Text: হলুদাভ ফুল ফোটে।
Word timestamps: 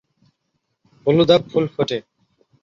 হলুদাভ 1.05 1.41
ফুল 1.51 1.65
ফোটে। 1.73 1.97